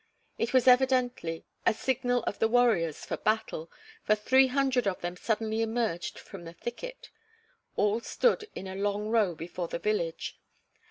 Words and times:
It 0.39 0.51
was 0.51 0.67
evidently 0.67 1.45
a 1.63 1.75
signal 1.75 2.23
of 2.23 2.39
the 2.39 2.47
warriors 2.47 3.05
for 3.05 3.17
battle, 3.17 3.69
for 4.03 4.15
three 4.15 4.47
hundred 4.47 4.87
of 4.87 4.99
them 5.01 5.15
suddenly 5.15 5.61
emerged 5.61 6.17
from 6.17 6.43
the 6.43 6.53
thicket. 6.53 7.11
All 7.75 7.99
stood 7.99 8.47
in 8.55 8.65
a 8.65 8.73
long 8.73 9.09
row 9.09 9.35
before 9.35 9.67
the 9.67 9.77
village. 9.77 10.39